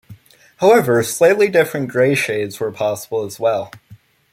However, 0.57 1.03
slightly 1.03 1.47
different 1.47 1.89
grey 1.89 2.15
shades 2.15 2.59
were 2.59 2.71
possible 2.71 3.23
as 3.23 3.39
well. 3.39 3.71